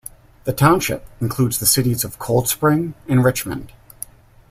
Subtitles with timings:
[0.45, 3.71] The township includes the cities of Cold Spring and Richmond.